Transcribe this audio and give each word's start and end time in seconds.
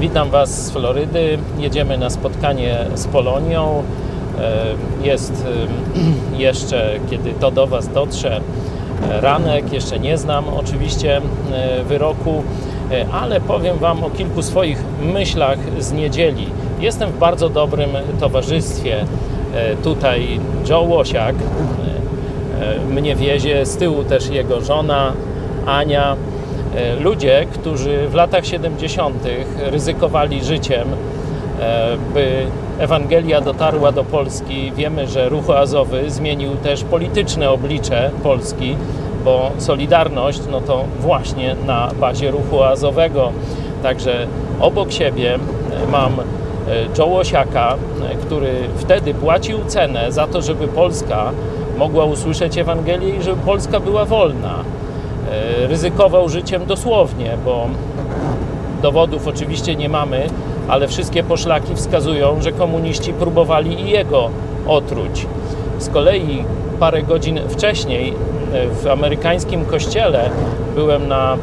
Witam 0.00 0.30
Was 0.30 0.66
z 0.66 0.70
Florydy. 0.70 1.38
Jedziemy 1.58 1.98
na 1.98 2.10
spotkanie 2.10 2.78
z 2.94 3.06
Polonią. 3.06 3.82
Jest 5.02 5.46
jeszcze, 6.36 6.90
kiedy 7.10 7.32
to 7.32 7.50
do 7.50 7.66
Was 7.66 7.88
dotrze, 7.88 8.40
ranek. 9.20 9.72
Jeszcze 9.72 9.98
nie 9.98 10.18
znam 10.18 10.44
oczywiście 10.48 11.20
wyroku, 11.84 12.42
e, 12.90 13.06
ale 13.12 13.40
powiem 13.40 13.78
Wam 13.78 14.04
o 14.04 14.10
kilku 14.10 14.42
swoich 14.42 14.84
myślach 15.02 15.58
z 15.78 15.92
niedzieli. 15.92 16.46
Jestem 16.80 17.10
w 17.10 17.18
bardzo 17.18 17.48
dobrym 17.48 17.90
towarzystwie. 18.20 19.04
E, 19.54 19.76
Tutaj 19.76 20.40
Joe 20.68 20.82
Łosiak 20.82 21.34
e, 22.60 22.92
mnie 22.92 23.16
wiezie, 23.16 23.66
z 23.66 23.76
tyłu 23.76 24.04
też 24.04 24.28
jego 24.28 24.60
żona 24.60 25.12
Ania. 25.66 26.16
E, 26.76 27.00
Ludzie, 27.00 27.46
którzy 27.52 28.08
w 28.08 28.14
latach 28.14 28.46
70. 28.46 29.22
ryzykowali 29.70 30.44
życiem, 30.44 30.88
e, 31.60 31.96
by 32.14 32.46
Ewangelia 32.78 33.40
dotarła 33.40 33.92
do 33.92 34.04
Polski. 34.04 34.72
Wiemy, 34.76 35.06
że 35.06 35.28
ruch 35.28 35.50
oazowy 35.50 36.10
zmienił 36.10 36.56
też 36.56 36.84
polityczne 36.84 37.50
oblicze 37.50 38.10
Polski, 38.22 38.76
bo 39.24 39.50
Solidarność 39.58 40.40
no 40.50 40.60
to 40.60 40.84
właśnie 41.00 41.56
na 41.66 41.90
bazie 42.00 42.30
ruchu 42.30 42.58
oazowego. 42.58 43.32
Także 43.82 44.26
obok 44.60 44.92
siebie 44.92 45.34
e, 45.34 45.38
mam 45.90 46.12
Joe 46.98 47.06
Łosiaka, 47.06 47.76
e, 48.10 48.14
który 48.16 48.52
wtedy 48.76 49.14
płacił 49.14 49.58
cenę 49.66 50.12
za 50.12 50.26
to, 50.26 50.42
żeby 50.42 50.68
Polska 50.68 51.32
mogła 51.78 52.04
usłyszeć 52.04 52.58
Ewangelię 52.58 53.16
i 53.16 53.22
żeby 53.22 53.42
Polska 53.42 53.80
była 53.80 54.04
wolna. 54.04 54.54
E, 55.32 55.66
Ryzykował 55.66 56.28
życiem 56.28 56.66
dosłownie, 56.66 57.36
bo 57.44 57.66
dowodów 58.82 59.26
oczywiście 59.26 59.76
nie 59.76 59.88
mamy, 59.88 60.26
ale 60.68 60.88
wszystkie 60.88 61.22
poszlaki 61.22 61.74
wskazują, 61.74 62.42
że 62.42 62.52
komuniści 62.52 63.12
próbowali 63.12 63.80
i 63.80 63.90
jego 63.90 64.30
otruć. 64.66 65.26
Z 65.78 65.88
kolei 65.88 66.44
parę 66.80 67.02
godzin 67.02 67.40
wcześniej 67.48 68.14
e, 68.52 68.68
w 68.68 68.86
amerykańskim 68.86 69.64
kościele 69.64 70.30
byłem 70.74 71.08
na 71.08 71.36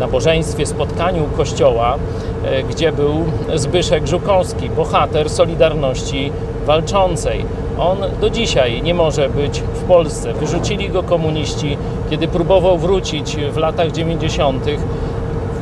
nabożeństwie, 0.00 0.66
spotkaniu 0.66 1.24
kościoła, 1.36 1.96
e, 2.44 2.62
gdzie 2.62 2.92
był 2.92 3.24
Zbyszek 3.54 4.06
Żukowski, 4.06 4.70
bohater 4.70 5.30
Solidarności 5.30 6.32
Walczącej. 6.66 7.44
On 7.78 7.98
do 8.20 8.30
dzisiaj 8.30 8.82
nie 8.82 8.94
może 8.94 9.28
być 9.28 9.60
w 9.60 9.82
Polsce. 9.82 10.32
Wyrzucili 10.32 10.88
go 10.88 11.02
komuniści, 11.02 11.76
kiedy 12.10 12.28
próbował 12.28 12.78
wrócić 12.78 13.36
w 13.36 13.56
latach 13.56 13.92
90 13.92 14.64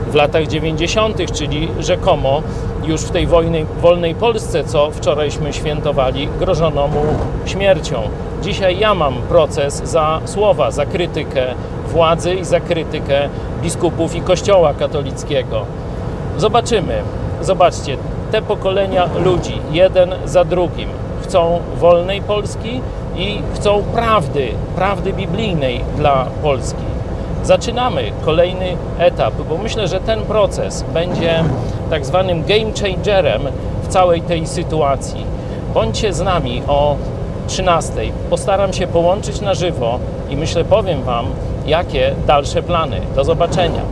w 0.06 0.14
latach 0.14 0.46
90., 0.46 1.32
czyli 1.32 1.68
rzekomo 1.80 2.42
już 2.84 3.00
w 3.00 3.10
tej 3.10 3.26
wojnej, 3.26 3.66
wolnej 3.82 4.14
Polsce, 4.14 4.64
co 4.64 4.90
wczorajśmy 4.90 5.52
świętowali, 5.52 6.28
grożono 6.38 6.88
mu 6.88 7.02
śmiercią. 7.46 8.02
Dzisiaj 8.42 8.78
ja 8.78 8.94
mam 8.94 9.14
proces 9.14 9.82
za 9.84 10.20
słowa, 10.24 10.70
za 10.70 10.86
krytykę 10.86 11.54
władzy 11.86 12.34
i 12.34 12.44
za 12.44 12.60
krytykę 12.60 13.28
biskupów 13.62 14.14
i 14.14 14.20
Kościoła 14.20 14.74
katolickiego. 14.74 15.64
Zobaczymy. 16.38 17.02
Zobaczcie, 17.42 17.96
te 18.32 18.42
pokolenia 18.42 19.08
ludzi, 19.24 19.58
jeden 19.72 20.14
za 20.24 20.44
drugim, 20.44 20.88
chcą 21.22 21.60
wolnej 21.80 22.22
Polski 22.22 22.80
i 23.16 23.42
chcą 23.54 23.82
prawdy, 23.94 24.48
prawdy 24.76 25.12
biblijnej 25.12 25.80
dla 25.96 26.26
Polski. 26.42 26.82
Zaczynamy 27.42 28.02
kolejny 28.24 28.76
etap, 28.98 29.34
bo 29.48 29.58
myślę, 29.58 29.88
że 29.88 30.00
ten 30.00 30.22
proces 30.22 30.84
będzie 30.94 31.44
tak 31.90 32.06
zwanym 32.06 32.44
game 32.44 32.72
changerem 32.82 33.42
w 33.82 33.88
całej 33.88 34.20
tej 34.20 34.46
sytuacji. 34.46 35.24
Bądźcie 35.74 36.12
z 36.12 36.20
nami 36.20 36.62
o 36.68 36.96
13. 37.46 37.92
Postaram 38.30 38.72
się 38.72 38.86
połączyć 38.86 39.40
na 39.40 39.54
żywo 39.54 39.98
i 40.30 40.36
myślę, 40.36 40.64
powiem 40.64 41.02
Wam, 41.02 41.26
jakie 41.66 42.14
dalsze 42.26 42.62
plany. 42.62 43.00
Do 43.16 43.24
zobaczenia. 43.24 43.82